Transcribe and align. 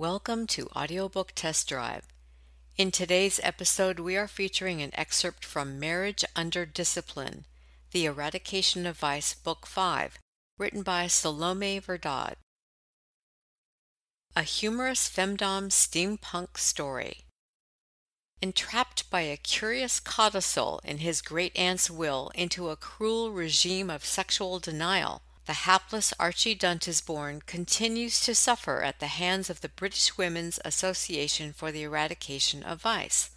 Welcome 0.00 0.46
to 0.46 0.66
Audiobook 0.74 1.32
Test 1.34 1.68
Drive. 1.68 2.08
In 2.78 2.90
today's 2.90 3.38
episode, 3.42 4.00
we 4.00 4.16
are 4.16 4.26
featuring 4.26 4.80
an 4.80 4.92
excerpt 4.94 5.44
from 5.44 5.78
Marriage 5.78 6.24
Under 6.34 6.64
Discipline 6.64 7.44
The 7.92 8.06
Eradication 8.06 8.86
of 8.86 8.96
Vice, 8.96 9.34
Book 9.34 9.66
5, 9.66 10.18
written 10.56 10.82
by 10.82 11.06
Salome 11.06 11.80
Verdad. 11.80 12.36
A 14.34 14.42
humorous 14.42 15.06
femdom 15.06 15.68
steampunk 15.68 16.56
story. 16.56 17.26
Entrapped 18.40 19.10
by 19.10 19.20
a 19.20 19.36
curious 19.36 20.00
codicil 20.00 20.80
in 20.82 21.00
his 21.00 21.20
great 21.20 21.54
aunt's 21.54 21.90
will 21.90 22.30
into 22.34 22.70
a 22.70 22.76
cruel 22.76 23.32
regime 23.32 23.90
of 23.90 24.06
sexual 24.06 24.60
denial, 24.60 25.20
the 25.50 25.66
hapless 25.66 26.14
Archie 26.16 26.54
Duntisborne 26.54 27.44
continues 27.44 28.20
to 28.20 28.36
suffer 28.36 28.84
at 28.84 29.00
the 29.00 29.08
hands 29.08 29.50
of 29.50 29.62
the 29.62 29.68
British 29.68 30.16
Women's 30.16 30.60
Association 30.64 31.52
for 31.52 31.72
the 31.72 31.82
Eradication 31.82 32.62
of 32.62 32.82
Vice. 32.82 33.30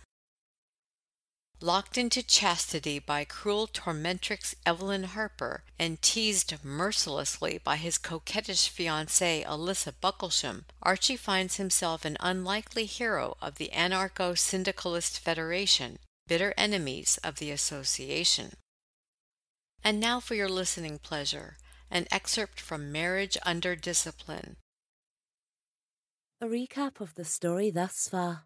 Locked 1.60 1.98
into 1.98 2.22
chastity 2.22 3.00
by 3.00 3.26
cruel 3.26 3.66
tormentrix 3.66 4.54
Evelyn 4.64 5.06
Harper 5.06 5.64
and 5.80 6.04
teased 6.04 6.54
mercilessly 6.64 7.58
by 7.58 7.78
his 7.78 7.98
coquettish 7.98 8.72
fiancée 8.72 9.44
Alyssa 9.44 9.94
Bucklesham, 10.00 10.66
Archie 10.84 11.18
finds 11.18 11.56
himself 11.56 12.06
an 12.06 12.18
unlikely 12.20 12.86
hero 12.86 13.36
of 13.42 13.56
the 13.56 13.72
Anarcho 13.74 14.38
Syndicalist 14.38 15.18
Federation, 15.18 15.98
bitter 16.28 16.54
enemies 16.58 17.18
of 17.24 17.38
the 17.38 17.50
association. 17.50 18.54
And 19.84 20.00
now 20.00 20.20
for 20.20 20.36
your 20.36 20.48
listening 20.48 21.00
pleasure 21.00 21.58
an 21.94 22.08
excerpt 22.10 22.60
from 22.60 22.92
Marriage 22.92 23.38
Under 23.46 23.76
Discipline. 23.76 24.56
A 26.42 26.48
recap 26.48 27.00
of 27.00 27.14
the 27.14 27.24
story 27.24 27.70
thus 27.70 28.10
far. 28.10 28.46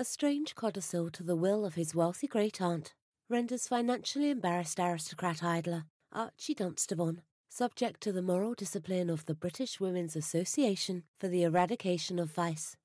A 0.00 0.04
strange 0.04 0.56
codicil 0.56 1.08
to 1.10 1.22
the 1.22 1.36
will 1.36 1.64
of 1.64 1.76
his 1.76 1.94
wealthy 1.94 2.26
great 2.26 2.60
aunt 2.60 2.92
renders 3.30 3.68
financially 3.68 4.30
embarrassed 4.30 4.80
aristocrat 4.80 5.44
idler 5.44 5.84
Archie 6.12 6.54
Dunstable 6.54 7.18
subject 7.48 8.00
to 8.00 8.10
the 8.10 8.20
moral 8.20 8.54
discipline 8.54 9.10
of 9.10 9.26
the 9.26 9.34
British 9.34 9.78
Women's 9.78 10.16
Association 10.16 11.04
for 11.16 11.28
the 11.28 11.44
Eradication 11.44 12.18
of 12.18 12.32
Vice, 12.32 12.76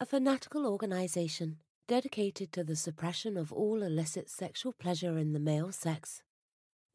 a 0.00 0.04
fanatical 0.04 0.66
organisation 0.66 1.58
dedicated 1.86 2.52
to 2.52 2.64
the 2.64 2.76
suppression 2.76 3.36
of 3.36 3.52
all 3.52 3.84
illicit 3.84 4.28
sexual 4.28 4.72
pleasure 4.72 5.16
in 5.16 5.32
the 5.32 5.38
male 5.38 5.70
sex. 5.70 6.22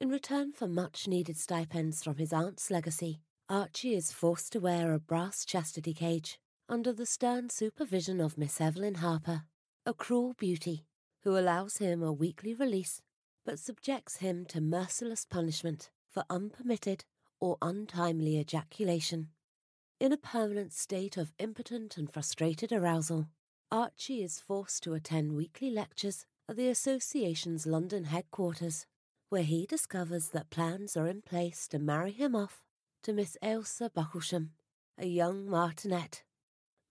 In 0.03 0.09
return 0.09 0.51
for 0.51 0.67
much 0.67 1.07
needed 1.07 1.37
stipends 1.37 2.03
from 2.03 2.17
his 2.17 2.33
aunt's 2.33 2.69
legacy, 2.69 3.21
Archie 3.47 3.95
is 3.95 4.11
forced 4.11 4.51
to 4.51 4.59
wear 4.59 4.91
a 4.91 4.99
brass 4.99 5.45
chastity 5.45 5.93
cage 5.93 6.37
under 6.67 6.91
the 6.91 7.05
stern 7.05 7.49
supervision 7.49 8.19
of 8.19 8.37
Miss 8.37 8.59
Evelyn 8.59 8.95
Harper, 8.95 9.43
a 9.85 9.93
cruel 9.93 10.33
beauty 10.33 10.83
who 11.21 11.37
allows 11.37 11.77
him 11.77 12.03
a 12.03 12.11
weekly 12.11 12.53
release 12.53 13.01
but 13.45 13.59
subjects 13.59 14.17
him 14.17 14.43
to 14.47 14.59
merciless 14.59 15.23
punishment 15.23 15.89
for 16.09 16.25
unpermitted 16.29 17.05
or 17.39 17.57
untimely 17.61 18.37
ejaculation. 18.37 19.29
In 20.01 20.11
a 20.11 20.17
permanent 20.17 20.73
state 20.73 21.15
of 21.15 21.31
impotent 21.39 21.95
and 21.95 22.11
frustrated 22.11 22.73
arousal, 22.73 23.29
Archie 23.71 24.21
is 24.21 24.41
forced 24.41 24.83
to 24.83 24.95
attend 24.95 25.31
weekly 25.31 25.71
lectures 25.71 26.25
at 26.49 26.57
the 26.57 26.67
Association's 26.67 27.65
London 27.65 28.03
headquarters 28.03 28.85
where 29.33 29.41
he 29.41 29.65
discovers 29.65 30.27
that 30.27 30.51
plans 30.51 30.95
are 30.95 31.07
in 31.07 31.19
place 31.19 31.67
to 31.67 31.79
marry 31.79 32.11
him 32.11 32.35
off 32.35 32.63
to 33.01 33.11
Miss 33.11 33.35
Ailsa 33.41 33.89
Bucklesham, 33.91 34.51
a 34.99 35.07
young 35.07 35.49
martinet. 35.49 36.21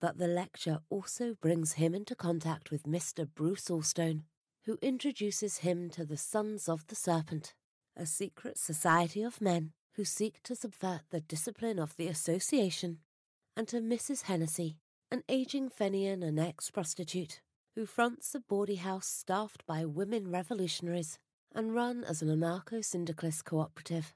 But 0.01 0.17
the 0.17 0.27
lecture 0.27 0.79
also 0.89 1.35
brings 1.39 1.73
him 1.73 1.95
into 1.95 2.15
contact 2.15 2.69
with 2.69 2.83
Mr. 2.83 3.25
Bruce 3.33 3.69
Allstone, 3.69 4.23
who 4.65 4.77
introduces 4.81 5.59
him 5.59 5.89
to 5.91 6.03
the 6.03 6.17
Sons 6.17 6.67
of 6.67 6.85
the 6.87 6.95
Serpent, 6.95 7.53
a 7.95 8.05
secret 8.05 8.57
society 8.57 9.23
of 9.23 9.39
men 9.39 9.71
who 9.93 10.03
seek 10.03 10.43
to 10.43 10.53
subvert 10.53 11.03
the 11.11 11.21
discipline 11.21 11.79
of 11.79 11.95
the 11.95 12.09
association, 12.09 12.97
and 13.55 13.69
to 13.69 13.77
Mrs. 13.77 14.23
Hennessy, 14.23 14.79
an 15.09 15.23
aging 15.29 15.69
Fenian 15.69 16.21
and 16.21 16.37
ex 16.37 16.69
prostitute, 16.69 17.39
who 17.75 17.85
fronts 17.85 18.35
a 18.35 18.41
bawdy 18.41 18.75
house 18.75 19.07
staffed 19.07 19.65
by 19.65 19.85
women 19.85 20.29
revolutionaries 20.29 21.19
and 21.53 21.73
run 21.73 22.03
as 22.03 22.21
an 22.21 22.29
anarcho 22.29 22.83
syndicalist 22.83 23.45
cooperative. 23.45 24.13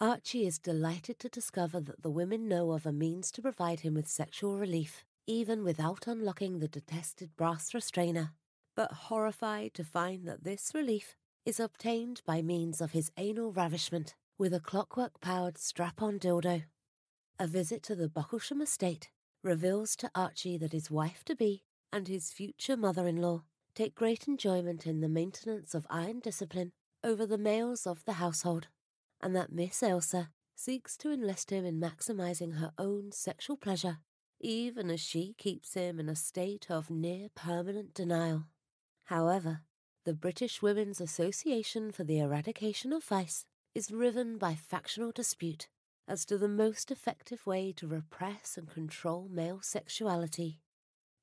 Archie 0.00 0.46
is 0.46 0.58
delighted 0.58 1.18
to 1.18 1.28
discover 1.28 1.80
that 1.80 2.02
the 2.02 2.10
women 2.10 2.46
know 2.46 2.72
of 2.72 2.86
a 2.86 2.92
means 2.92 3.32
to 3.32 3.42
provide 3.42 3.80
him 3.80 3.94
with 3.94 4.06
sexual 4.06 4.56
relief, 4.56 5.04
even 5.26 5.64
without 5.64 6.06
unlocking 6.06 6.58
the 6.58 6.68
detested 6.68 7.36
brass 7.36 7.74
restrainer, 7.74 8.32
but 8.76 8.92
horrified 8.92 9.74
to 9.74 9.82
find 9.82 10.26
that 10.26 10.44
this 10.44 10.70
relief 10.74 11.16
is 11.44 11.58
obtained 11.58 12.22
by 12.24 12.42
means 12.42 12.80
of 12.80 12.92
his 12.92 13.10
anal 13.16 13.50
ravishment 13.50 14.14
with 14.38 14.54
a 14.54 14.60
clockwork 14.60 15.20
powered 15.20 15.58
strap 15.58 16.00
on 16.00 16.18
dildo. 16.18 16.62
A 17.40 17.46
visit 17.46 17.82
to 17.84 17.96
the 17.96 18.08
Bucklesham 18.08 18.60
estate 18.60 19.10
reveals 19.42 19.96
to 19.96 20.10
Archie 20.14 20.58
that 20.58 20.72
his 20.72 20.90
wife 20.90 21.24
to 21.24 21.34
be 21.34 21.62
and 21.92 22.06
his 22.06 22.30
future 22.30 22.76
mother 22.76 23.06
in 23.06 23.16
law 23.16 23.42
take 23.78 23.94
great 23.94 24.26
enjoyment 24.26 24.88
in 24.88 25.00
the 25.00 25.08
maintenance 25.08 25.72
of 25.72 25.86
iron 25.88 26.18
discipline 26.18 26.72
over 27.04 27.24
the 27.24 27.38
males 27.38 27.86
of 27.86 28.04
the 28.06 28.14
household, 28.14 28.66
and 29.20 29.36
that 29.36 29.52
Miss 29.52 29.82
Ailsa 29.82 30.30
seeks 30.56 30.96
to 30.96 31.12
enlist 31.12 31.52
him 31.52 31.64
in 31.64 31.78
maximizing 31.78 32.58
her 32.58 32.72
own 32.76 33.12
sexual 33.12 33.56
pleasure, 33.56 33.98
even 34.40 34.90
as 34.90 34.98
she 34.98 35.32
keeps 35.38 35.74
him 35.74 36.00
in 36.00 36.08
a 36.08 36.16
state 36.16 36.66
of 36.68 36.90
near 36.90 37.28
permanent 37.36 37.94
denial. 37.94 38.46
However, 39.04 39.60
the 40.04 40.12
British 40.12 40.60
Women's 40.60 41.00
Association 41.00 41.92
for 41.92 42.02
the 42.02 42.18
Eradication 42.18 42.92
of 42.92 43.04
Vice 43.04 43.44
is 43.76 43.92
riven 43.92 44.38
by 44.38 44.56
factional 44.56 45.12
dispute 45.12 45.68
as 46.08 46.24
to 46.24 46.36
the 46.36 46.48
most 46.48 46.90
effective 46.90 47.46
way 47.46 47.72
to 47.76 47.86
repress 47.86 48.58
and 48.58 48.68
control 48.68 49.28
male 49.30 49.60
sexuality 49.62 50.62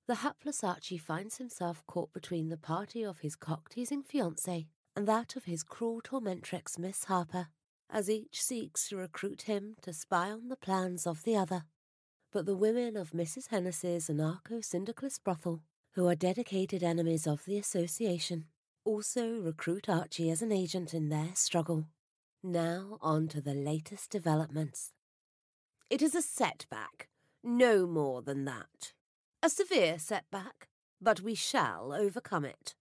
the 0.08 0.16
hapless 0.16 0.64
Archie 0.64 0.98
finds 0.98 1.38
himself 1.38 1.84
caught 1.88 2.14
between 2.14 2.50
the 2.50 2.58
party 2.58 3.04
of 3.04 3.20
his 3.20 3.36
cock-teasing 3.36 4.04
fiancée 4.04 4.68
and 4.96 5.08
that 5.08 5.36
of 5.36 5.46
his 5.46 5.64
cruel 5.64 6.02
tormentrix 6.02 6.78
Miss 6.78 7.06
Harper, 7.06 7.48
as 7.90 8.10
each 8.10 8.42
seeks 8.42 8.90
to 8.90 8.98
recruit 8.98 9.44
him 9.44 9.76
to 9.82 9.94
spy 9.94 10.32
on 10.32 10.48
the 10.48 10.56
plans 10.56 11.06
of 11.08 11.24
the 11.24 11.36
other. 11.36 11.64
But 12.32 12.46
the 12.46 12.56
women 12.56 12.96
of 12.96 13.12
Mrs. 13.12 13.50
Hennessy's 13.50 14.10
anarcho-syndicalist 14.10 15.24
brothel, 15.24 15.62
who 15.94 16.08
are 16.08 16.16
dedicated 16.16 16.84
enemies 16.84 17.26
of 17.26 17.46
the 17.46 17.58
association, 17.58 18.46
also 18.84 19.40
recruit 19.40 19.90
Archie 19.90 20.30
as 20.30 20.42
an 20.42 20.52
agent 20.52 20.94
in 20.94 21.10
their 21.10 21.32
struggle. 21.34 21.88
Now 22.44 23.00
on 23.02 23.28
to 23.30 23.42
the 23.42 23.54
latest 23.54 24.12
developments. 24.12 24.92
It 25.90 26.02
is 26.02 26.14
a 26.14 26.22
setback, 26.22 27.10
no 27.44 27.88
more 27.88 28.22
than 28.22 28.46
that, 28.46 28.94
a 29.46 29.50
severe 29.50 30.00
setback, 30.00 30.70
but 31.00 31.22
we 31.22 31.36
shall 31.36 31.94
overcome 31.94 32.44
it. 32.46 32.74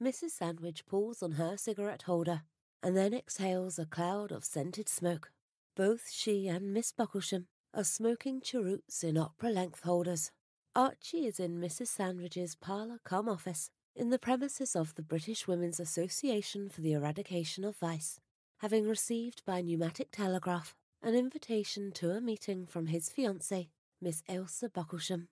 Mrs. 0.00 0.30
Sandridge 0.30 0.86
pulls 0.86 1.20
on 1.20 1.32
her 1.32 1.56
cigarette 1.56 2.02
holder 2.02 2.42
and 2.80 2.96
then 2.96 3.12
exhales 3.12 3.76
a 3.76 3.86
cloud 3.86 4.30
of 4.30 4.44
scented 4.44 4.88
smoke. 4.88 5.32
Both 5.74 6.12
she 6.12 6.46
and 6.46 6.72
Miss 6.72 6.92
Bucklesham 6.92 7.48
are 7.74 7.82
smoking 7.82 8.40
cheroots 8.40 9.02
in 9.02 9.18
opera 9.18 9.50
length 9.50 9.82
holders. 9.82 10.30
Archie 10.76 11.26
is 11.26 11.40
in 11.40 11.60
Mrs. 11.60 11.88
Sandridge's 11.88 12.54
parlour 12.54 13.00
come 13.02 13.28
office 13.28 13.68
in 13.96 14.10
the 14.10 14.18
premises 14.18 14.76
of 14.76 14.94
the 14.94 15.02
British 15.02 15.48
Women's 15.48 15.80
Association 15.80 16.68
for 16.68 16.82
the 16.82 16.92
Eradication 16.92 17.64
of 17.64 17.76
Vice, 17.78 18.20
having 18.58 18.86
received 18.86 19.42
by 19.44 19.60
pneumatic 19.60 20.12
telegraph 20.12 20.76
an 21.02 21.16
invitation 21.16 21.90
to 21.90 22.12
a 22.12 22.20
meeting 22.20 22.64
from 22.64 22.86
his 22.86 23.10
fiancée, 23.10 23.70
Miss 24.00 24.22
Ailsa 24.28 24.72
Bucklesham. 24.72 25.26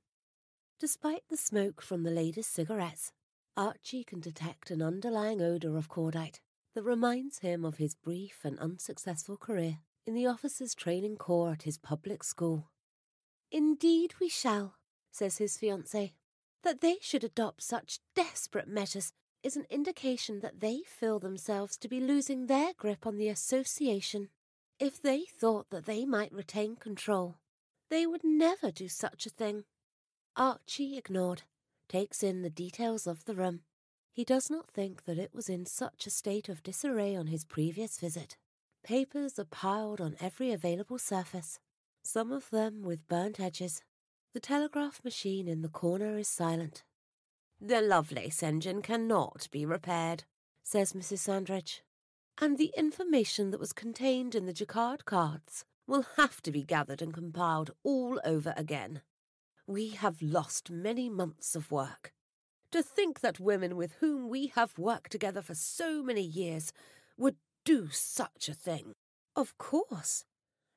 Despite 0.80 1.28
the 1.28 1.36
smoke 1.36 1.82
from 1.82 2.04
the 2.04 2.10
latest 2.10 2.54
cigarettes, 2.54 3.12
Archie 3.54 4.02
can 4.02 4.18
detect 4.18 4.70
an 4.70 4.80
underlying 4.80 5.42
odour 5.42 5.76
of 5.76 5.90
cordite 5.90 6.40
that 6.74 6.82
reminds 6.82 7.40
him 7.40 7.66
of 7.66 7.76
his 7.76 7.94
brief 7.94 8.38
and 8.44 8.58
unsuccessful 8.58 9.36
career 9.36 9.80
in 10.06 10.14
the 10.14 10.26
officers' 10.26 10.74
training 10.74 11.16
corps 11.16 11.52
at 11.52 11.64
his 11.64 11.76
public 11.76 12.24
school. 12.24 12.70
Indeed, 13.52 14.14
we 14.22 14.30
shall, 14.30 14.76
says 15.12 15.36
his 15.36 15.58
fiancée. 15.58 16.12
That 16.62 16.80
they 16.80 16.96
should 17.02 17.24
adopt 17.24 17.62
such 17.62 18.00
desperate 18.14 18.68
measures 18.68 19.12
is 19.42 19.56
an 19.56 19.66
indication 19.68 20.40
that 20.40 20.60
they 20.60 20.80
feel 20.86 21.18
themselves 21.18 21.76
to 21.76 21.88
be 21.88 22.00
losing 22.00 22.46
their 22.46 22.72
grip 22.72 23.06
on 23.06 23.18
the 23.18 23.28
association. 23.28 24.30
If 24.78 25.02
they 25.02 25.24
thought 25.26 25.68
that 25.68 25.84
they 25.84 26.06
might 26.06 26.32
retain 26.32 26.76
control, 26.76 27.36
they 27.90 28.06
would 28.06 28.24
never 28.24 28.70
do 28.70 28.88
such 28.88 29.26
a 29.26 29.30
thing. 29.30 29.64
Archie 30.40 30.96
ignored, 30.96 31.42
takes 31.86 32.22
in 32.22 32.40
the 32.40 32.48
details 32.48 33.06
of 33.06 33.26
the 33.26 33.34
room. 33.34 33.60
He 34.10 34.24
does 34.24 34.48
not 34.48 34.70
think 34.70 35.04
that 35.04 35.18
it 35.18 35.34
was 35.34 35.50
in 35.50 35.66
such 35.66 36.06
a 36.06 36.10
state 36.10 36.48
of 36.48 36.62
disarray 36.62 37.14
on 37.14 37.26
his 37.26 37.44
previous 37.44 37.98
visit. 37.98 38.38
Papers 38.82 39.38
are 39.38 39.44
piled 39.44 40.00
on 40.00 40.16
every 40.18 40.50
available 40.50 40.98
surface, 40.98 41.58
some 42.02 42.32
of 42.32 42.48
them 42.48 42.80
with 42.80 43.06
burnt 43.06 43.38
edges. 43.38 43.82
The 44.32 44.40
telegraph 44.40 45.04
machine 45.04 45.46
in 45.46 45.60
the 45.60 45.68
corner 45.68 46.16
is 46.16 46.28
silent. 46.28 46.84
The 47.60 47.82
Lovelace 47.82 48.42
engine 48.42 48.80
cannot 48.80 49.46
be 49.50 49.66
repaired, 49.66 50.24
says 50.64 50.94
Mrs. 50.94 51.18
Sandridge. 51.18 51.82
And 52.40 52.56
the 52.56 52.72
information 52.78 53.50
that 53.50 53.60
was 53.60 53.74
contained 53.74 54.34
in 54.34 54.46
the 54.46 54.54
Jacquard 54.54 55.04
cards 55.04 55.66
will 55.86 56.06
have 56.16 56.40
to 56.40 56.50
be 56.50 56.62
gathered 56.62 57.02
and 57.02 57.12
compiled 57.12 57.72
all 57.84 58.18
over 58.24 58.54
again. 58.56 59.02
We 59.70 59.90
have 59.90 60.20
lost 60.20 60.68
many 60.68 61.08
months 61.08 61.54
of 61.54 61.70
work. 61.70 62.12
To 62.72 62.82
think 62.82 63.20
that 63.20 63.38
women 63.38 63.76
with 63.76 63.92
whom 64.00 64.28
we 64.28 64.48
have 64.56 64.76
worked 64.76 65.12
together 65.12 65.42
for 65.42 65.54
so 65.54 66.02
many 66.02 66.22
years 66.22 66.72
would 67.16 67.36
do 67.64 67.88
such 67.92 68.48
a 68.48 68.52
thing. 68.52 68.94
Of 69.36 69.56
course. 69.58 70.24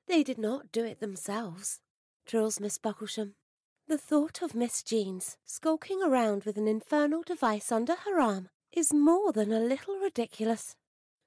They 0.06 0.22
did 0.22 0.38
not 0.38 0.72
do 0.72 0.86
it 0.86 1.00
themselves, 1.00 1.80
drills 2.28 2.60
Miss 2.60 2.78
Bucklesham. 2.78 3.34
The 3.88 3.98
thought 3.98 4.44
of 4.44 4.54
Miss 4.54 4.84
Jeans 4.84 5.38
skulking 5.44 6.04
around 6.04 6.44
with 6.44 6.58
an 6.58 6.68
infernal 6.68 7.24
device 7.24 7.72
under 7.72 7.96
her 7.96 8.20
arm 8.20 8.50
is 8.72 8.94
more 8.94 9.32
than 9.34 9.52
a 9.52 9.60
little 9.60 9.96
ridiculous. 9.96 10.76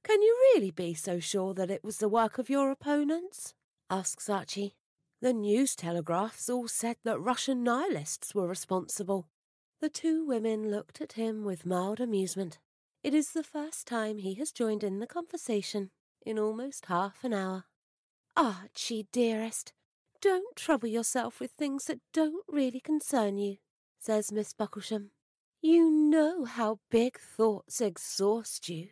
Can 0.05 0.23
you 0.23 0.53
really 0.55 0.71
be 0.71 0.95
so 0.95 1.19
sure 1.19 1.53
that 1.55 1.73
it 1.73 1.83
was 1.83 1.99
the 1.99 2.09
work 2.09 2.39
of 2.39 2.49
your 2.49 2.71
opponents? 2.71 3.55
asks 3.91 4.31
Archie. 4.31 4.77
The 5.27 5.33
news 5.33 5.75
telegraphs 5.75 6.49
all 6.49 6.69
said 6.69 6.99
that 7.03 7.19
Russian 7.19 7.65
nihilists 7.65 8.33
were 8.33 8.47
responsible. 8.47 9.27
The 9.81 9.89
two 9.89 10.25
women 10.25 10.71
looked 10.71 11.01
at 11.01 11.15
him 11.15 11.43
with 11.43 11.67
mild 11.67 11.99
amusement. 11.99 12.61
It 13.03 13.13
is 13.13 13.33
the 13.33 13.43
first 13.43 13.89
time 13.89 14.19
he 14.19 14.35
has 14.35 14.53
joined 14.53 14.85
in 14.85 15.01
the 15.01 15.07
conversation 15.09 15.91
in 16.25 16.39
almost 16.39 16.87
half 16.87 17.25
an 17.25 17.33
hour. 17.33 17.65
Archie, 18.37 19.09
dearest, 19.11 19.73
don't 20.21 20.55
trouble 20.55 20.87
yourself 20.87 21.41
with 21.41 21.51
things 21.51 21.87
that 21.87 21.99
don't 22.13 22.45
really 22.47 22.79
concern 22.79 23.37
you, 23.37 23.57
says 23.99 24.31
Miss 24.31 24.53
Bucklesham. 24.53 25.11
You 25.61 25.91
know 25.91 26.45
how 26.45 26.79
big 26.89 27.19
thoughts 27.19 27.81
exhaust 27.81 28.69
you. 28.69 28.91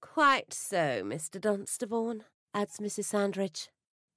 Quite 0.00 0.52
so, 0.52 1.04
Mr. 1.04 1.40
Dunsterborne, 1.40 2.22
adds 2.52 2.78
Mrs. 2.80 3.04
Sandridge. 3.04 3.68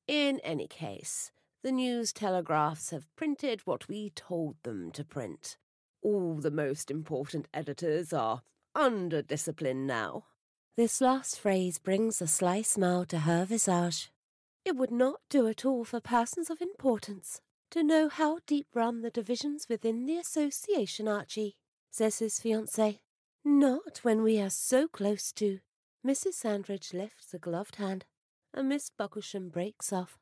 In 0.07 0.39
any 0.39 0.65
case, 0.67 1.31
the 1.63 1.71
news 1.71 2.11
telegraphs 2.11 2.89
have 2.89 3.13
printed 3.15 3.61
what 3.65 3.87
we 3.87 4.09
told 4.11 4.55
them 4.63 4.91
to 4.91 5.03
print. 5.03 5.57
All 6.01 6.35
the 6.35 6.51
most 6.51 6.89
important 6.89 7.47
editors 7.53 8.11
are 8.11 8.41
under 8.73 9.21
discipline 9.21 9.85
now. 9.85 10.25
This 10.77 11.01
last 11.01 11.39
phrase 11.39 11.77
brings 11.77 12.21
a 12.21 12.27
sly 12.27 12.61
smile 12.61 13.05
to 13.05 13.19
her 13.19 13.45
visage. 13.45 14.11
It 14.65 14.75
would 14.75 14.91
not 14.91 15.19
do 15.29 15.47
at 15.47 15.65
all 15.65 15.83
for 15.83 15.99
persons 15.99 16.49
of 16.49 16.61
importance 16.61 17.41
to 17.71 17.83
know 17.83 18.09
how 18.09 18.39
deep 18.47 18.67
run 18.73 19.01
the 19.01 19.09
divisions 19.09 19.67
within 19.69 20.05
the 20.05 20.17
association, 20.17 21.07
Archie, 21.07 21.55
says 21.91 22.19
his 22.19 22.39
fiancée. 22.39 22.99
Not 23.43 23.99
when 24.03 24.23
we 24.23 24.39
are 24.39 24.49
so 24.49 24.87
close 24.87 25.31
to. 25.33 25.59
Mrs. 26.05 26.33
Sandridge 26.33 26.93
lifts 26.93 27.33
a 27.33 27.39
gloved 27.39 27.75
hand, 27.75 28.05
and 28.53 28.69
Miss 28.69 28.89
Bucklesham 28.89 29.49
breaks 29.49 29.91
off. 29.93 30.20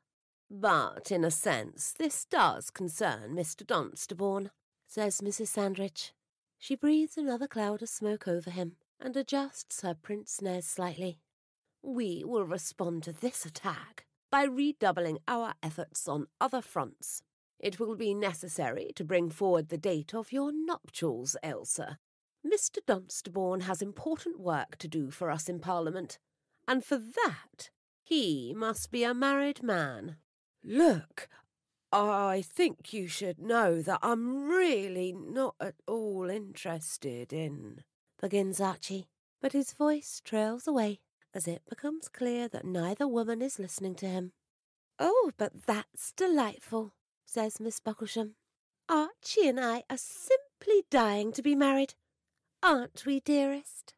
But 0.50 1.12
in 1.12 1.24
a 1.24 1.30
sense, 1.30 1.92
this 1.92 2.24
does 2.24 2.70
concern 2.70 3.36
Mr. 3.36 3.64
Dunsterborne 3.64 4.50
says 4.90 5.20
Mrs. 5.20 5.46
Sandridge. 5.46 6.12
She 6.58 6.74
breathes 6.74 7.16
another 7.16 7.46
cloud 7.46 7.80
of 7.80 7.88
smoke 7.88 8.26
over 8.26 8.50
him 8.50 8.74
and 8.98 9.16
adjusts 9.16 9.82
her 9.82 9.94
pince 9.94 10.42
nez 10.42 10.66
slightly. 10.66 11.20
We 11.82 12.24
will 12.26 12.44
respond 12.44 13.04
to 13.04 13.12
this 13.12 13.46
attack 13.46 14.06
by 14.30 14.42
redoubling 14.42 15.20
our 15.28 15.54
efforts 15.62 16.08
on 16.08 16.26
other 16.40 16.60
fronts. 16.60 17.22
It 17.60 17.78
will 17.78 17.94
be 17.94 18.14
necessary 18.14 18.90
to 18.96 19.04
bring 19.04 19.30
forward 19.30 19.68
the 19.68 19.78
date 19.78 20.12
of 20.12 20.32
your 20.32 20.50
nuptials, 20.52 21.36
Ailsa. 21.44 21.98
Mr. 22.44 22.78
Dunsterborne 22.84 23.62
has 23.62 23.80
important 23.80 24.40
work 24.40 24.76
to 24.78 24.88
do 24.88 25.10
for 25.10 25.30
us 25.30 25.48
in 25.48 25.60
Parliament, 25.60 26.18
and 26.66 26.84
for 26.84 26.98
that 26.98 27.70
he 28.02 28.52
must 28.56 28.90
be 28.90 29.04
a 29.04 29.14
married 29.14 29.62
man. 29.62 30.16
Look, 30.62 31.28
I 31.92 32.44
think 32.46 32.92
you 32.92 33.08
should 33.08 33.38
know 33.38 33.82
that 33.82 34.00
I'm 34.02 34.48
really 34.48 35.12
not 35.12 35.54
at 35.60 35.74
all 35.86 36.28
interested 36.28 37.32
in. 37.32 37.82
begins 38.20 38.60
Archie, 38.60 39.08
but 39.40 39.52
his 39.52 39.72
voice 39.72 40.20
trails 40.24 40.68
away 40.68 41.00
as 41.34 41.48
it 41.48 41.62
becomes 41.68 42.08
clear 42.08 42.46
that 42.48 42.64
neither 42.64 43.08
woman 43.08 43.40
is 43.40 43.58
listening 43.58 43.94
to 43.96 44.06
him. 44.06 44.32
Oh, 44.98 45.32
but 45.38 45.66
that's 45.66 46.12
delightful, 46.12 46.92
says 47.24 47.58
Miss 47.58 47.80
Bucklesham. 47.80 48.34
Archie 48.88 49.48
and 49.48 49.58
I 49.58 49.84
are 49.88 49.96
simply 49.96 50.84
dying 50.90 51.32
to 51.32 51.42
be 51.42 51.54
married, 51.54 51.94
aren't 52.62 53.06
we, 53.06 53.20
dearest? 53.20 53.94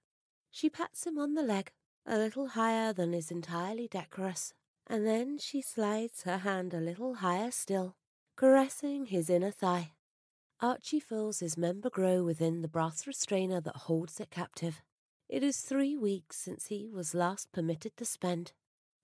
She 0.51 0.71
pats 0.71 1.07
him 1.07 1.19
on 1.19 1.35
the 1.35 1.43
leg, 1.43 1.73
a 2.07 2.19
little 2.19 2.49
higher 2.49 2.93
than 2.93 3.15
is 3.15 3.31
entirely 3.31 3.89
decorous 3.89 4.55
and 4.93 5.07
then 5.07 5.39
she 5.39 5.63
slides 5.63 6.25
her 6.25 6.37
hand 6.37 6.75
a 6.75 6.79
little 6.79 7.15
higher 7.15 7.51
still, 7.51 7.97
caressing 8.37 9.07
his 9.07 9.31
inner 9.31 9.51
thigh. 9.51 9.93
Archie 10.61 11.01
feels 11.01 11.41
his 11.41 11.57
member 11.57 11.89
grow 11.89 12.23
within 12.23 12.61
the 12.61 12.69
brass 12.69 13.07
restrainer 13.07 13.59
that 13.59 13.75
holds 13.75 14.21
it 14.21 14.31
captive. 14.31 14.83
It 15.31 15.43
is 15.43 15.63
three 15.63 15.97
weeks 15.97 16.37
since 16.37 16.67
he 16.67 16.91
was 16.93 17.15
last 17.15 17.53
permitted 17.53 17.97
to 17.97 18.05
spend. 18.05 18.53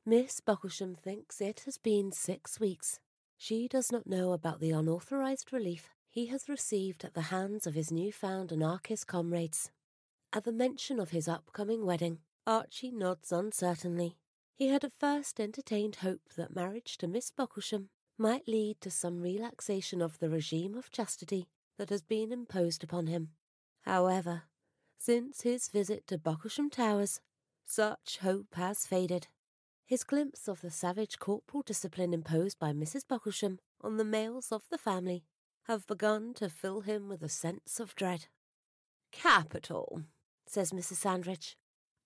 Miss 0.05 0.41
Bucklesham 0.41 0.95
thinks 0.95 1.41
it 1.41 1.63
has 1.65 1.79
been 1.79 2.13
six 2.13 2.61
weeks. 2.61 3.01
She 3.39 3.67
does 3.67 3.91
not 3.91 4.07
know 4.07 4.33
about 4.33 4.61
the 4.61 4.73
unauthorized 4.73 5.55
relief 5.55 5.89
he 6.11 6.27
has 6.27 6.51
received 6.51 7.03
at 7.03 7.15
the 7.15 7.33
hands 7.33 7.67
of 7.67 7.73
his 7.73 7.91
newfound 7.91 8.53
anarchist 8.53 9.07
comrades. 9.07 9.71
At 10.35 10.45
the 10.45 10.53
mention 10.53 11.01
of 11.01 11.11
his 11.11 11.29
upcoming 11.29 11.87
wedding, 11.87 12.19
Archie 12.47 12.91
nods 12.91 13.33
uncertainly. 13.33 14.19
He 14.59 14.67
had 14.67 14.83
at 14.83 14.99
first 14.99 15.39
entertained 15.39 15.97
hope 15.97 16.31
that 16.37 16.53
marriage 16.53 16.99
to 16.99 17.07
Miss 17.07 17.31
Bucklesham 17.31 17.91
might 18.19 18.49
lead 18.49 18.81
to 18.81 18.91
some 18.91 19.21
relaxation 19.21 20.03
of 20.03 20.19
the 20.19 20.29
regime 20.29 20.75
of 20.75 20.91
chastity 20.91 21.47
that 21.77 21.91
has 21.91 22.03
been 22.03 22.33
imposed 22.33 22.83
upon 22.83 23.07
him. 23.07 23.29
However, 23.83 24.43
since 24.99 25.43
his 25.43 25.69
visit 25.69 26.09
to 26.09 26.19
Bucklesham 26.19 26.71
Towers, 26.71 27.21
such 27.65 28.19
hope 28.19 28.57
has 28.57 28.85
faded. 28.85 29.29
His 29.87 30.03
glimpse 30.03 30.49
of 30.49 30.61
the 30.61 30.73
savage 30.73 31.21
corporal 31.21 31.63
discipline 31.63 32.13
imposed 32.13 32.59
by 32.59 32.73
Mrs. 32.73 33.07
Bucklesham 33.07 33.61
on 33.81 33.97
the 33.97 34.05
males 34.05 34.51
of 34.51 34.65
the 34.73 34.79
family 34.79 35.23
have 35.69 35.87
begun 35.87 36.35
to 36.35 36.49
fill 36.49 36.81
him 36.81 37.09
with 37.09 37.23
a 37.23 37.29
sense 37.29 37.79
of 37.79 37.95
dread. 37.95 38.27
Capital, 39.13 40.03
says 40.49 40.73
Mrs. 40.73 40.97
Sandridge. 40.97 41.57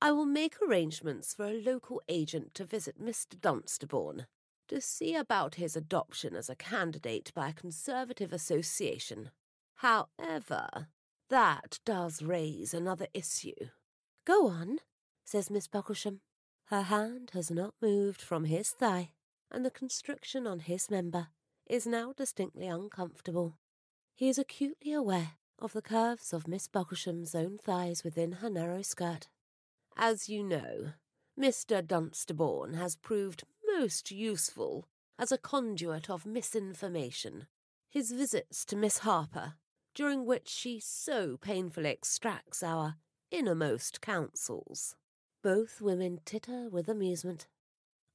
I 0.04 0.10
will 0.10 0.26
make 0.26 0.60
arrangements 0.60 1.32
for 1.32 1.44
a 1.44 1.62
local 1.62 2.02
agent 2.08 2.56
to 2.56 2.64
visit 2.64 3.00
Mr. 3.00 3.36
Dunsterborne 3.38 4.26
to 4.66 4.80
see 4.80 5.14
about 5.14 5.54
his 5.54 5.76
adoption 5.76 6.34
as 6.34 6.50
a 6.50 6.56
candidate 6.56 7.30
by 7.36 7.50
a 7.50 7.52
Conservative 7.52 8.32
association. 8.32 9.30
However, 9.76 10.88
that 11.30 11.78
does 11.84 12.20
raise 12.20 12.74
another 12.74 13.06
issue. 13.14 13.54
Go 14.24 14.48
on, 14.48 14.80
says 15.24 15.52
Miss 15.52 15.68
Bucklesham. 15.68 16.20
Her 16.64 16.82
hand 16.82 17.30
has 17.34 17.48
not 17.48 17.74
moved 17.80 18.20
from 18.20 18.46
his 18.46 18.70
thigh, 18.70 19.12
and 19.52 19.64
the 19.64 19.70
constriction 19.70 20.48
on 20.48 20.58
his 20.58 20.90
member 20.90 21.28
is 21.64 21.86
now 21.86 22.12
distinctly 22.12 22.66
uncomfortable. 22.66 23.56
He 24.16 24.28
is 24.28 24.36
acutely 24.36 24.92
aware 24.92 25.34
of 25.60 25.72
the 25.72 25.80
curves 25.80 26.32
of 26.32 26.48
Miss 26.48 26.66
Bucklesham's 26.66 27.36
own 27.36 27.56
thighs 27.56 28.02
within 28.02 28.32
her 28.32 28.50
narrow 28.50 28.82
skirt. 28.82 29.28
As 29.96 30.28
you 30.28 30.42
know, 30.42 30.92
Mr. 31.38 31.82
Dunsterborne 31.82 32.74
has 32.74 32.96
proved 32.96 33.44
most 33.76 34.10
useful 34.10 34.88
as 35.18 35.32
a 35.32 35.38
conduit 35.38 36.10
of 36.10 36.26
misinformation. 36.26 37.46
His 37.90 38.10
visits 38.10 38.64
to 38.66 38.76
Miss 38.76 38.98
Harper, 38.98 39.54
during 39.94 40.24
which 40.24 40.48
she 40.48 40.80
so 40.80 41.36
painfully 41.36 41.90
extracts 41.90 42.62
our 42.62 42.96
innermost 43.30 44.00
counsels. 44.00 44.96
Both 45.42 45.80
women 45.80 46.20
titter 46.24 46.68
with 46.70 46.88
amusement. 46.88 47.46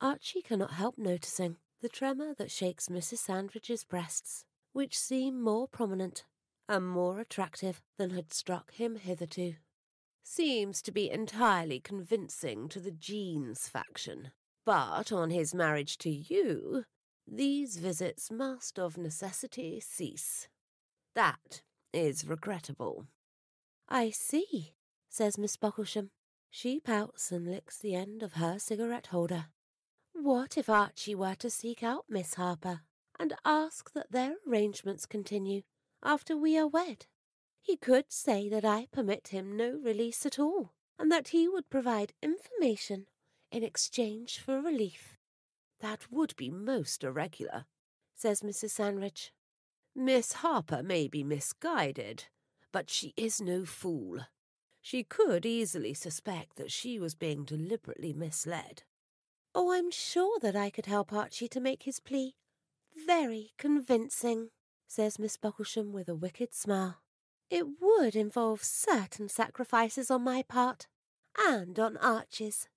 Archie 0.02 0.42
cannot 0.42 0.72
help 0.72 0.98
noticing 0.98 1.58
the 1.82 1.90
tremor 1.90 2.34
that 2.36 2.52
shakes 2.52 2.88
Mrs. 2.88 3.20
Sandridge's 3.20 3.84
breasts, 3.84 4.46
which 4.74 4.98
seem 4.98 5.42
more 5.42 5.68
prominent 5.68 6.26
and 6.68 6.88
more 6.88 7.20
attractive 7.20 7.82
than 7.98 8.12
had 8.12 8.34
struck 8.34 8.74
him 8.74 8.96
hitherto 8.96 9.56
seems 10.28 10.82
to 10.82 10.92
be 10.92 11.10
entirely 11.10 11.80
convincing 11.80 12.68
to 12.70 12.80
the 12.80 12.92
Jeans 12.92 13.70
faction. 13.70 14.32
But 14.66 15.12
on 15.12 15.30
his 15.30 15.56
marriage 15.56 15.98
to 16.00 16.10
you, 16.10 16.84
these 17.26 17.78
visits 17.78 18.30
must 18.30 18.78
of 18.78 18.98
necessity 18.98 19.80
cease. 19.80 20.50
That 21.16 21.62
is 21.94 22.28
regrettable. 22.28 23.08
I 23.88 24.10
see, 24.10 24.74
says 25.10 25.38
Miss 25.38 25.56
Bucklesham. 25.56 26.12
She 26.52 26.80
pouts 26.80 27.32
and 27.32 27.48
licks 27.48 27.78
the 27.78 27.96
end 27.96 28.22
of 28.22 28.34
her 28.34 28.60
cigarette 28.60 29.08
holder. 29.08 29.46
What 30.14 30.58
if 30.58 30.70
Archie 30.70 31.16
were 31.16 31.36
to 31.36 31.50
seek 31.50 31.84
out 31.84 32.06
Miss 32.10 32.34
Harper 32.34 32.82
and 33.20 33.34
ask 33.46 33.94
that 33.94 34.12
their 34.12 34.36
arrangements 34.48 35.06
continue 35.06 35.62
after 36.04 36.38
we 36.38 36.58
are 36.58 36.68
wed. 36.68 37.08
He 37.68 37.76
could 37.76 38.14
say 38.14 38.48
that 38.48 38.64
I 38.64 38.88
permit 38.94 39.28
him 39.28 39.58
no 39.58 39.72
release 39.72 40.26
at 40.26 40.40
all, 40.40 40.72
and 40.98 41.12
that 41.12 41.28
he 41.28 41.50
would 41.50 41.70
provide 41.70 42.14
information 42.24 43.08
in 43.52 43.62
exchange 43.62 44.40
for 44.40 44.62
relief. 44.62 45.18
That 45.82 46.10
would 46.10 46.34
be 46.38 46.50
most 46.50 47.04
irregular, 47.04 47.66
says 48.16 48.40
Mrs. 48.40 48.70
Sandridge. 48.70 49.34
Miss 49.94 50.32
Harper 50.32 50.82
may 50.82 51.10
be 51.10 51.26
misguided, 51.26 52.28
but 52.72 52.90
she 52.90 53.14
is 53.18 53.42
no 53.42 53.66
fool. 53.66 54.22
She 54.82 55.04
could 55.04 55.46
easily 55.46 55.94
suspect 55.94 56.56
that 56.56 56.72
she 56.72 57.02
was 57.02 57.16
being 57.16 57.44
deliberately 57.44 58.14
misled. 58.14 58.84
Oh, 59.54 59.74
I'm 59.74 59.92
sure 59.92 60.40
that 60.40 60.56
I 60.56 60.70
could 60.70 60.86
help 60.86 61.12
Archie 61.12 61.50
to 61.50 61.60
make 61.60 61.84
his 61.84 62.00
plea 62.00 62.34
very 63.06 63.52
convincing, 63.58 64.52
says 64.88 65.20
Miss 65.20 65.36
Bucklesham 65.36 65.92
with 65.92 66.08
a 66.08 66.16
wicked 66.16 66.54
smile. 66.54 67.02
It 67.50 67.66
would 67.82 68.16
involve 68.16 68.64
certain 68.64 69.30
sacrifices 69.30 70.12
on 70.12 70.24
my 70.24 70.44
part, 70.44 70.88
and 71.38 71.80
on 71.80 71.96
Archie's. 71.98 72.68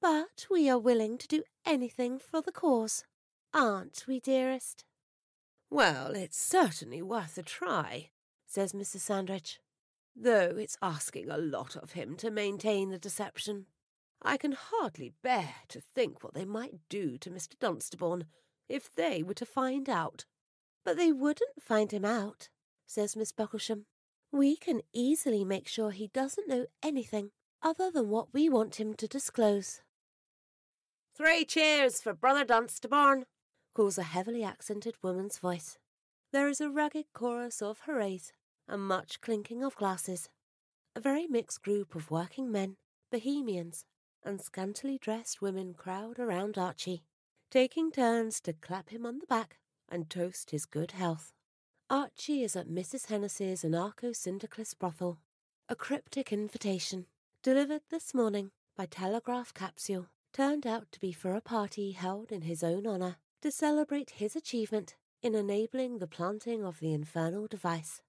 But 0.00 0.46
we 0.50 0.68
are 0.68 0.78
willing 0.78 1.16
to 1.18 1.28
do 1.28 1.42
anything 1.64 2.18
for 2.18 2.42
the 2.42 2.52
cause, 2.52 3.04
aren't 3.54 4.04
we, 4.06 4.20
dearest? 4.20 4.84
Well, 5.70 6.14
it's 6.14 6.38
certainly 6.38 7.00
worth 7.00 7.38
a 7.38 7.42
try, 7.42 8.10
says 8.46 8.72
Mrs. 8.72 9.00
Sandridge, 9.00 9.60
though 10.14 10.56
it's 10.58 10.76
asking 10.82 11.30
a 11.30 11.38
lot 11.38 11.76
of 11.76 11.92
him 11.92 12.16
to 12.16 12.30
maintain 12.30 12.90
the 12.90 12.98
deception. 12.98 13.66
I 14.20 14.36
can 14.36 14.52
hardly 14.52 15.12
bear 15.22 15.54
to 15.68 15.80
think 15.80 16.22
what 16.22 16.34
they 16.34 16.44
might 16.44 16.80
do 16.88 17.16
to 17.18 17.30
Mr. 17.30 17.56
Dunsterborne 17.58 18.24
if 18.68 18.92
they 18.94 19.22
were 19.22 19.34
to 19.34 19.46
find 19.46 19.88
out. 19.88 20.26
But 20.84 20.96
they 20.96 21.12
wouldn't 21.12 21.62
find 21.62 21.90
him 21.90 22.04
out, 22.04 22.48
says 22.86 23.16
Miss 23.16 23.32
Bucklesham. 23.32 23.86
We 24.32 24.56
can 24.56 24.82
easily 24.92 25.44
make 25.44 25.66
sure 25.66 25.90
he 25.90 26.08
doesn't 26.08 26.48
know 26.48 26.66
anything 26.82 27.30
other 27.62 27.90
than 27.90 28.08
what 28.08 28.32
we 28.32 28.48
want 28.48 28.80
him 28.80 28.94
to 28.94 29.08
disclose. 29.08 29.82
Three 31.16 31.44
cheers 31.44 32.00
for 32.00 32.14
Brother 32.14 32.44
Dunsterborne, 32.44 33.24
calls 33.74 33.98
a 33.98 34.02
heavily 34.02 34.42
accented 34.42 34.94
woman's 35.02 35.38
voice. 35.38 35.78
There 36.32 36.48
is 36.48 36.60
a 36.60 36.70
ragged 36.70 37.06
chorus 37.12 37.60
of 37.60 37.80
hoorays 37.80 38.32
and 38.68 38.86
much 38.86 39.20
clinking 39.20 39.64
of 39.64 39.76
glasses. 39.76 40.28
A 40.94 41.00
very 41.00 41.26
mixed 41.26 41.62
group 41.62 41.94
of 41.94 42.10
working 42.10 42.50
men, 42.50 42.76
bohemians, 43.10 43.84
and 44.22 44.40
scantily 44.40 44.98
dressed 44.98 45.42
women 45.42 45.74
crowd 45.74 46.18
around 46.18 46.56
Archie, 46.56 47.02
taking 47.50 47.90
turns 47.90 48.40
to 48.42 48.52
clap 48.52 48.90
him 48.90 49.04
on 49.04 49.18
the 49.18 49.26
back 49.26 49.58
and 49.88 50.08
toast 50.08 50.50
his 50.50 50.66
good 50.66 50.92
health. 50.92 51.32
Archie 51.90 52.44
is 52.44 52.54
at 52.54 52.68
Mrs. 52.68 53.06
Hennessy's 53.06 53.64
anarcho 53.64 54.14
syndicalist 54.14 54.78
brothel, 54.78 55.18
a 55.68 55.74
cryptic 55.74 56.32
invitation, 56.32 57.06
delivered 57.42 57.82
this 57.90 58.14
morning 58.14 58.52
by 58.76 58.86
telegraph 58.86 59.52
capsule, 59.52 60.06
turned 60.32 60.68
out 60.68 60.92
to 60.92 61.00
be 61.00 61.10
for 61.10 61.34
a 61.34 61.40
party 61.40 61.90
held 61.90 62.30
in 62.30 62.42
his 62.42 62.62
own 62.62 62.86
honour 62.86 63.16
to 63.42 63.50
celebrate 63.50 64.10
his 64.10 64.36
achievement 64.36 64.94
in 65.20 65.34
enabling 65.34 65.98
the 65.98 66.06
planting 66.06 66.64
of 66.64 66.78
the 66.78 66.94
infernal 66.94 67.48
device. 67.48 68.02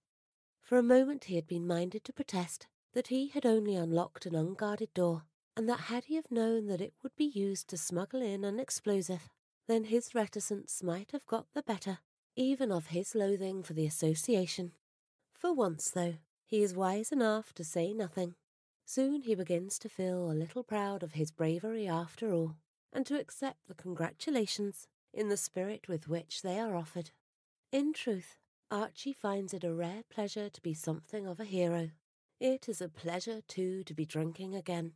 For 0.60 0.78
a 0.78 0.84
moment 0.84 1.24
he 1.24 1.34
had 1.34 1.48
been 1.48 1.66
minded 1.66 2.04
to 2.04 2.14
protest 2.14 2.68
that 2.94 3.08
he 3.08 3.30
had 3.30 3.48
only 3.48 3.74
unlocked 3.74 4.28
an 4.28 4.36
unguarded 4.36 4.94
door, 4.94 5.24
and 5.58 5.68
that 5.68 5.90
had 5.90 6.04
he 6.04 6.18
have 6.18 6.30
known 6.30 6.68
that 6.68 6.82
it 6.82 6.94
would 7.02 7.16
be 7.16 7.26
used 7.26 7.68
to 7.70 7.78
smuggle 7.78 8.22
in 8.22 8.44
an 8.44 8.60
explosive, 8.60 9.28
then 9.68 9.86
his 9.86 10.14
reticence 10.14 10.84
might 10.84 11.12
have 11.14 11.26
got 11.26 11.48
the 11.56 11.64
better 11.64 11.98
even 12.36 12.72
of 12.72 12.88
his 12.88 13.16
loathing 13.16 13.64
for 13.64 13.74
the 13.74 13.86
association. 13.86 14.72
For 15.34 15.54
once, 15.54 15.90
though, 15.92 16.16
he 16.46 16.64
is 16.64 16.76
wise 16.76 17.12
enough 17.12 17.54
to 17.54 17.64
say 17.64 17.94
nothing. 17.94 18.36
Soon 18.86 19.22
he 19.22 19.36
begins 19.36 19.80
to 19.80 19.90
feel 19.90 20.30
a 20.30 20.34
little 20.34 20.64
proud 20.64 21.04
of 21.04 21.14
his 21.14 21.32
bravery 21.32 21.88
after 21.88 22.34
all, 22.34 22.56
and 22.92 23.06
to 23.06 23.20
accept 23.20 23.68
the 23.68 23.74
congratulations 23.74 24.88
in 25.14 25.30
the 25.30 25.38
spirit 25.38 25.88
with 25.88 26.08
which 26.08 26.42
they 26.42 26.60
are 26.60 26.76
offered. 26.76 27.12
In 27.72 27.94
truth, 27.94 28.38
Archie 28.70 29.14
finds 29.14 29.54
it 29.54 29.64
a 29.64 29.74
rare 29.74 30.04
pleasure 30.10 30.50
to 30.50 30.62
be 30.62 30.74
something 30.74 31.28
of 31.28 31.40
a 31.40 31.46
hero. 31.46 31.92
It 32.40 32.68
is 32.68 32.82
a 32.82 32.90
pleasure, 32.90 33.42
too, 33.48 33.84
to 33.84 33.94
be 33.94 34.06
drinking 34.06 34.56
again. 34.56 34.94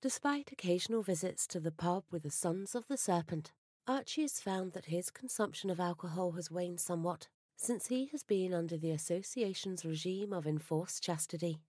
Despite 0.00 0.50
occasional 0.50 1.02
visits 1.02 1.46
to 1.48 1.60
the 1.60 1.70
pub 1.70 2.04
with 2.10 2.22
the 2.22 2.30
Sons 2.30 2.74
of 2.74 2.88
the 2.88 2.96
Serpent, 2.96 3.52
Archie 3.88 4.22
has 4.22 4.40
found 4.40 4.72
that 4.72 4.84
his 4.84 5.10
consumption 5.10 5.68
of 5.68 5.80
alcohol 5.80 6.32
has 6.32 6.50
waned 6.50 6.80
somewhat 6.80 7.26
since 7.56 7.88
he 7.88 8.06
has 8.06 8.22
been 8.22 8.54
under 8.54 8.76
the 8.76 8.92
association's 8.92 9.84
regime 9.84 10.32
of 10.32 10.46
enforced 10.46 11.02
chastity. 11.02 11.60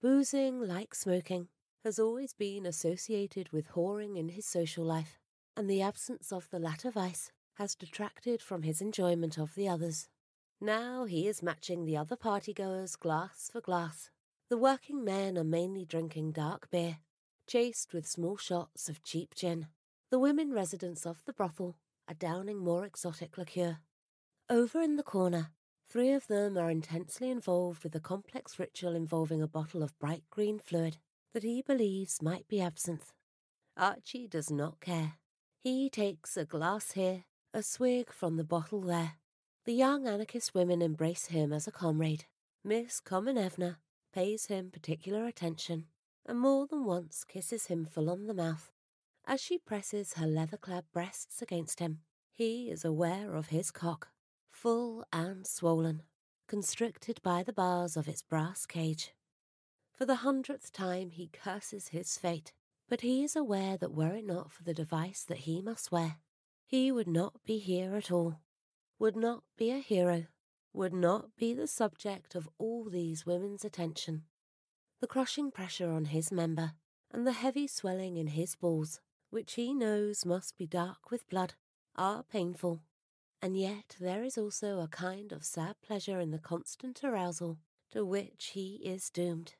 Boozing, 0.00 0.60
like 0.60 0.94
smoking, 0.94 1.48
has 1.84 1.98
always 1.98 2.32
been 2.32 2.64
associated 2.64 3.50
with 3.52 3.72
whoring 3.72 4.16
in 4.18 4.30
his 4.30 4.46
social 4.46 4.84
life, 4.84 5.18
and 5.56 5.68
the 5.68 5.82
absence 5.82 6.32
of 6.32 6.48
the 6.50 6.58
latter 6.58 6.90
vice 6.90 7.32
has 7.54 7.74
detracted 7.74 8.40
from 8.40 8.62
his 8.62 8.80
enjoyment 8.80 9.38
of 9.38 9.54
the 9.54 9.68
others. 9.68 10.08
Now 10.60 11.04
he 11.04 11.28
is 11.28 11.42
matching 11.42 11.84
the 11.84 11.96
other 11.96 12.16
partygoers 12.16 12.98
glass 12.98 13.50
for 13.52 13.60
glass. 13.60 14.10
The 14.48 14.56
working 14.56 15.04
men 15.04 15.36
are 15.36 15.44
mainly 15.44 15.84
drinking 15.84 16.32
dark 16.32 16.70
beer, 16.70 16.98
chased 17.46 17.92
with 17.92 18.06
small 18.06 18.36
shots 18.38 18.88
of 18.88 19.02
cheap 19.02 19.34
gin. 19.34 19.68
The 20.10 20.18
women 20.18 20.52
residents 20.52 21.04
of 21.04 21.22
the 21.26 21.34
brothel 21.34 21.76
are 22.08 22.14
downing 22.14 22.58
more 22.58 22.86
exotic 22.86 23.36
liqueur. 23.36 23.78
Over 24.48 24.80
in 24.80 24.96
the 24.96 25.02
corner, 25.02 25.50
three 25.86 26.12
of 26.12 26.28
them 26.28 26.56
are 26.56 26.70
intensely 26.70 27.30
involved 27.30 27.84
with 27.84 27.94
a 27.94 28.00
complex 28.00 28.58
ritual 28.58 28.94
involving 28.94 29.42
a 29.42 29.46
bottle 29.46 29.82
of 29.82 29.98
bright 29.98 30.22
green 30.30 30.58
fluid 30.58 30.96
that 31.34 31.42
he 31.42 31.60
believes 31.60 32.22
might 32.22 32.48
be 32.48 32.58
absinthe. 32.58 33.12
Archie 33.76 34.26
does 34.26 34.50
not 34.50 34.80
care. 34.80 35.14
He 35.62 35.90
takes 35.90 36.38
a 36.38 36.46
glass 36.46 36.92
here, 36.92 37.24
a 37.52 37.62
swig 37.62 38.10
from 38.10 38.36
the 38.36 38.44
bottle 38.44 38.80
there. 38.80 39.16
The 39.66 39.74
young 39.74 40.08
anarchist 40.08 40.54
women 40.54 40.80
embrace 40.80 41.26
him 41.26 41.52
as 41.52 41.68
a 41.68 41.72
comrade. 41.72 42.24
Miss 42.64 43.00
Kommenevna 43.00 43.76
pays 44.14 44.46
him 44.46 44.70
particular 44.70 45.26
attention 45.26 45.84
and 46.24 46.40
more 46.40 46.66
than 46.66 46.86
once 46.86 47.24
kisses 47.24 47.66
him 47.66 47.84
full 47.84 48.08
on 48.08 48.26
the 48.26 48.34
mouth. 48.34 48.72
As 49.30 49.42
she 49.42 49.58
presses 49.58 50.14
her 50.14 50.26
leather 50.26 50.56
clad 50.56 50.86
breasts 50.90 51.42
against 51.42 51.80
him, 51.80 52.00
he 52.32 52.70
is 52.70 52.82
aware 52.82 53.34
of 53.34 53.48
his 53.48 53.70
cock, 53.70 54.08
full 54.50 55.04
and 55.12 55.46
swollen, 55.46 56.02
constricted 56.46 57.20
by 57.22 57.42
the 57.42 57.52
bars 57.52 57.94
of 57.94 58.08
its 58.08 58.22
brass 58.22 58.64
cage. 58.64 59.12
For 59.92 60.06
the 60.06 60.24
hundredth 60.24 60.72
time 60.72 61.10
he 61.10 61.26
curses 61.26 61.88
his 61.88 62.16
fate, 62.16 62.54
but 62.88 63.02
he 63.02 63.22
is 63.22 63.36
aware 63.36 63.76
that 63.76 63.92
were 63.92 64.14
it 64.14 64.24
not 64.24 64.50
for 64.50 64.62
the 64.62 64.72
device 64.72 65.24
that 65.24 65.40
he 65.40 65.60
must 65.60 65.92
wear, 65.92 66.16
he 66.64 66.90
would 66.90 67.06
not 67.06 67.44
be 67.44 67.58
here 67.58 67.96
at 67.96 68.10
all, 68.10 68.40
would 68.98 69.14
not 69.14 69.42
be 69.58 69.70
a 69.70 69.78
hero, 69.78 70.24
would 70.72 70.94
not 70.94 71.36
be 71.36 71.52
the 71.52 71.66
subject 71.66 72.34
of 72.34 72.48
all 72.56 72.88
these 72.88 73.26
women's 73.26 73.62
attention. 73.62 74.22
The 75.02 75.06
crushing 75.06 75.50
pressure 75.50 75.90
on 75.90 76.06
his 76.06 76.32
member 76.32 76.72
and 77.10 77.26
the 77.26 77.32
heavy 77.32 77.66
swelling 77.66 78.16
in 78.16 78.28
his 78.28 78.56
balls 78.56 79.00
which 79.30 79.54
he 79.54 79.74
knows 79.74 80.24
must 80.24 80.56
be 80.56 80.66
dark 80.66 81.10
with 81.10 81.28
blood, 81.28 81.54
are 81.96 82.22
painful. 82.22 82.82
And 83.40 83.56
yet 83.56 83.96
there 84.00 84.24
is 84.24 84.36
also 84.36 84.80
a 84.80 84.88
kind 84.88 85.32
of 85.32 85.44
sad 85.44 85.76
pleasure 85.82 86.20
in 86.20 86.30
the 86.30 86.38
constant 86.38 87.04
arousal 87.04 87.58
to 87.92 88.04
which 88.04 88.50
he 88.54 88.80
is 88.84 89.10
doomed. 89.10 89.54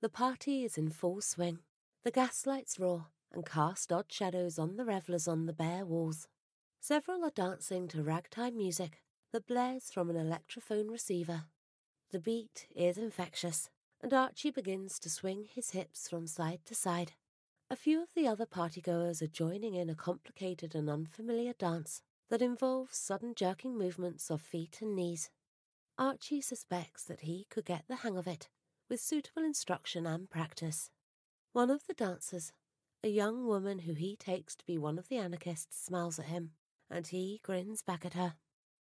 The 0.00 0.08
party 0.08 0.64
is 0.64 0.78
in 0.78 0.90
full 0.90 1.20
swing. 1.20 1.58
The 2.04 2.10
gaslights 2.10 2.78
roar 2.78 3.06
and 3.32 3.44
cast 3.44 3.92
odd 3.92 4.06
shadows 4.08 4.58
on 4.58 4.76
the 4.76 4.84
revellers 4.84 5.26
on 5.26 5.46
the 5.46 5.52
bare 5.52 5.84
walls. 5.84 6.28
Several 6.80 7.24
are 7.24 7.30
dancing 7.30 7.88
to 7.88 8.02
ragtime 8.02 8.56
music 8.56 9.02
that 9.32 9.46
blares 9.46 9.90
from 9.90 10.08
an 10.08 10.16
electrophone 10.16 10.90
receiver. 10.90 11.44
The 12.10 12.20
beat 12.20 12.66
is 12.74 12.96
infectious, 12.96 13.68
and 14.00 14.14
Archie 14.14 14.50
begins 14.50 14.98
to 15.00 15.10
swing 15.10 15.46
his 15.52 15.70
hips 15.70 16.08
from 16.08 16.26
side 16.26 16.60
to 16.66 16.74
side. 16.74 17.12
A 17.70 17.76
few 17.76 18.02
of 18.02 18.08
the 18.14 18.26
other 18.26 18.46
partygoers 18.46 19.20
are 19.20 19.26
joining 19.26 19.74
in 19.74 19.90
a 19.90 19.94
complicated 19.94 20.74
and 20.74 20.88
unfamiliar 20.88 21.52
dance 21.52 22.00
that 22.30 22.40
involves 22.40 22.96
sudden 22.96 23.34
jerking 23.34 23.76
movements 23.76 24.30
of 24.30 24.40
feet 24.40 24.78
and 24.80 24.96
knees. 24.96 25.28
Archie 25.98 26.40
suspects 26.40 27.04
that 27.04 27.20
he 27.20 27.46
could 27.50 27.66
get 27.66 27.84
the 27.86 27.96
hang 27.96 28.16
of 28.16 28.26
it 28.26 28.48
with 28.88 29.02
suitable 29.02 29.44
instruction 29.44 30.06
and 30.06 30.30
practice. 30.30 30.88
One 31.52 31.70
of 31.70 31.86
the 31.86 31.92
dancers, 31.92 32.52
a 33.04 33.08
young 33.08 33.46
woman 33.46 33.80
who 33.80 33.92
he 33.92 34.16
takes 34.16 34.56
to 34.56 34.64
be 34.64 34.78
one 34.78 34.98
of 34.98 35.08
the 35.08 35.18
anarchists, 35.18 35.84
smiles 35.84 36.18
at 36.18 36.26
him, 36.26 36.52
and 36.88 37.06
he 37.06 37.38
grins 37.42 37.82
back 37.82 38.06
at 38.06 38.14
her. 38.14 38.36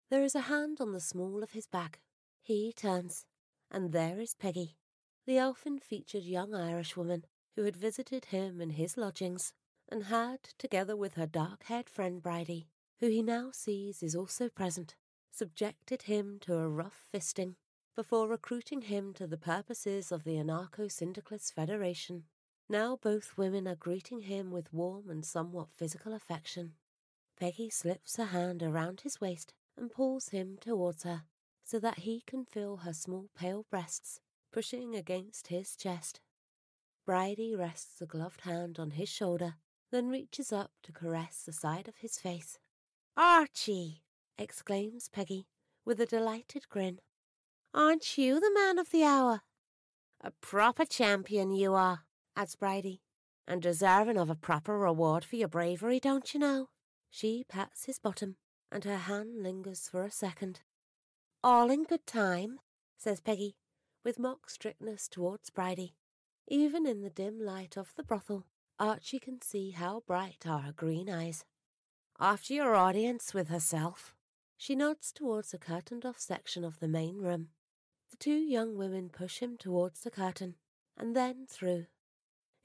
There 0.10 0.24
is 0.24 0.34
a 0.34 0.42
hand 0.42 0.80
on 0.82 0.94
the 0.94 1.00
small 1.00 1.44
of 1.44 1.51
his 1.51 1.68
back. 1.68 2.01
He 2.42 2.74
turns, 2.74 3.27
and 3.70 3.92
there 3.92 4.20
is 4.20 4.34
Peggy, 4.34 4.77
the 5.27 5.38
elfin 5.38 5.77
featured 5.77 6.24
young 6.24 6.56
Irishwoman 6.56 7.25
who 7.55 7.63
had 7.63 7.75
visited 7.75 8.25
him 8.25 8.62
in 8.62 8.72
his 8.72 8.98
lodgings, 8.98 9.53
and 9.89 10.05
had, 10.05 10.39
together 10.57 10.95
with 10.95 11.15
her 11.15 11.27
dark 11.27 11.63
haired 11.63 11.89
friend 11.89 12.22
Bridie, 12.22 12.67
who 13.00 13.07
he 13.07 13.22
now 13.22 13.51
sees 13.51 14.01
is 14.01 14.15
also 14.15 14.50
present, 14.50 14.95
subjected 15.31 16.03
him 16.03 16.38
to 16.41 16.57
a 16.57 16.69
rough 16.69 17.05
fisting 17.13 17.55
before 17.95 18.27
recruiting 18.27 18.83
him 18.83 19.13
to 19.13 19.27
the 19.27 19.38
purposes 19.38 20.12
of 20.12 20.24
the 20.24 20.36
Anarcho 20.38 20.91
Syndicalist 20.91 21.53
Federation. 21.53 22.24
Now 22.69 22.98
both 23.01 23.38
women 23.38 23.67
are 23.67 23.75
greeting 23.75 24.22
him 24.22 24.51
with 24.51 24.74
warm 24.74 25.10
and 25.10 25.25
somewhat 25.25 25.72
physical 25.72 26.13
affection. 26.13 26.74
Peggy 27.39 27.69
slips 27.69 28.15
her 28.17 28.25
hand 28.25 28.63
around 28.63 29.01
his 29.01 29.19
waist 29.19 29.53
and 29.77 29.91
pulls 29.91 30.29
him 30.29 30.57
towards 30.60 31.03
her 31.03 31.24
so 31.63 31.79
that 31.79 32.00
he 32.00 32.22
can 32.25 32.45
feel 32.45 32.77
her 32.77 32.93
small 32.93 33.29
pale 33.36 33.65
breasts 33.69 34.19
pushing 34.51 34.95
against 34.95 35.48
his 35.48 35.75
chest. 35.75 36.22
Bridie 37.05 37.55
rests 37.55 38.01
a 38.01 38.05
gloved 38.05 38.41
hand 38.41 38.79
on 38.79 38.91
his 38.91 39.10
shoulder, 39.10 39.55
then 39.91 40.10
reaches 40.10 40.51
up 40.51 40.72
to 40.83 40.91
caress 40.91 41.43
the 41.45 41.53
side 41.53 41.88
of 41.88 41.98
his 41.98 42.17
face. 42.17 42.57
Archie! 43.17 44.03
exclaims 44.38 45.10
Peggy 45.10 45.48
with 45.86 46.00
a 46.00 46.05
delighted 46.05 46.69
grin. 46.69 47.00
Aren't 47.74 48.17
you 48.17 48.39
the 48.39 48.51
man 48.53 48.79
of 48.79 48.91
the 48.91 49.03
hour? 49.03 49.41
A 50.22 50.31
proper 50.31 50.86
champion 50.86 51.51
you 51.51 51.74
are, 51.74 52.05
adds 52.36 52.55
Bridie, 52.55 53.01
and 53.48 53.62
deserving 53.62 54.17
of 54.17 54.29
a 54.29 54.36
proper 54.36 54.77
reward 54.77 55.25
for 55.25 55.36
your 55.36 55.50
bravery, 55.50 56.00
don't 56.00 56.33
you 56.33 56.39
know? 56.39 56.69
She 57.10 57.43
pats 57.48 57.86
his 57.86 58.00
bottom, 58.00 58.38
and 58.72 58.86
her 58.86 58.98
hand 58.98 59.43
lingers 59.43 59.89
for 59.89 60.03
a 60.03 60.12
second. 60.12 60.62
All 61.43 61.69
in 61.69 61.83
good 61.83 62.07
time, 62.07 62.60
says 62.98 63.19
Peggy, 63.19 63.55
with 64.03 64.17
mock 64.17 64.50
strictness 64.50 65.07
towards 65.10 65.50
Bridie. 65.50 65.95
Even 66.47 66.85
in 66.85 67.01
the 67.01 67.09
dim 67.09 67.39
light 67.39 67.77
of 67.77 67.93
the 67.95 68.03
brothel, 68.03 68.45
Archie 68.79 69.19
can 69.19 69.41
see 69.41 69.71
how 69.71 70.01
bright 70.05 70.45
are 70.45 70.59
her 70.59 70.73
green 70.73 71.09
eyes. 71.09 71.45
After 72.19 72.53
your 72.53 72.75
audience 72.75 73.33
with 73.33 73.47
herself, 73.47 74.13
she 74.57 74.75
nods 74.75 75.12
towards 75.12 75.53
a 75.53 75.57
curtained 75.57 76.05
off 76.05 76.19
section 76.19 76.63
of 76.63 76.79
the 76.79 76.88
main 76.88 77.17
room. 77.17 77.50
The 78.12 78.17
two 78.17 78.35
young 78.35 78.77
women 78.77 79.09
push 79.09 79.39
him 79.39 79.57
towards 79.57 80.01
the 80.01 80.12
curtain, 80.12 80.55
and 80.97 81.15
then 81.15 81.47
through. 81.50 81.88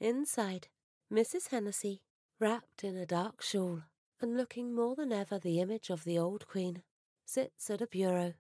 Inside, 0.01 0.69
Mrs. 1.13 1.49
Hennessy, 1.49 2.03
wrapped 2.39 2.85
in 2.85 2.97
a 2.97 3.07
dark 3.07 3.43
shawl, 3.43 3.83
and 4.21 4.37
looking 4.37 4.75
more 4.75 4.95
than 4.95 5.13
ever 5.13 5.39
the 5.39 5.61
image 5.61 5.91
of 5.91 6.05
the 6.05 6.19
old 6.19 6.47
queen, 6.47 6.83
sits 7.25 7.71
at 7.71 7.81
a 7.81 7.87
bureau. 7.87 8.35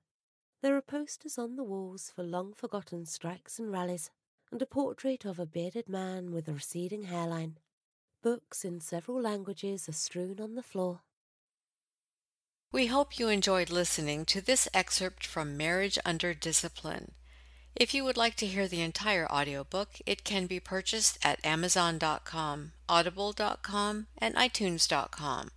There 0.60 0.76
are 0.76 0.82
posters 0.82 1.38
on 1.38 1.56
the 1.56 1.64
walls 1.64 2.12
for 2.14 2.22
long 2.22 2.52
forgotten 2.52 3.06
strikes 3.06 3.58
and 3.58 3.72
rallies, 3.72 4.10
and 4.50 4.62
a 4.62 4.66
portrait 4.66 5.24
of 5.24 5.38
a 5.38 5.46
bearded 5.46 5.88
man 5.88 6.32
with 6.32 6.48
a 6.48 6.52
receding 6.52 7.04
hairline. 7.04 7.58
Books 8.22 8.64
in 8.64 8.80
several 8.80 9.20
languages 9.20 9.88
are 9.88 9.92
strewn 9.92 10.40
on 10.40 10.54
the 10.54 10.62
floor. 10.62 11.02
We 12.70 12.86
hope 12.86 13.18
you 13.18 13.28
enjoyed 13.28 13.70
listening 13.70 14.24
to 14.26 14.40
this 14.40 14.68
excerpt 14.74 15.26
from 15.26 15.56
Marriage 15.56 15.98
Under 16.04 16.34
Discipline. 16.34 17.12
If 17.74 17.94
you 17.94 18.04
would 18.04 18.16
like 18.16 18.34
to 18.36 18.46
hear 18.46 18.66
the 18.66 18.82
entire 18.82 19.30
audiobook, 19.30 20.00
it 20.04 20.24
can 20.24 20.46
be 20.46 20.60
purchased 20.60 21.18
at 21.22 21.44
Amazon.com, 21.44 22.72
Audible.com, 22.88 24.06
and 24.18 24.34
iTunes.com. 24.34 25.50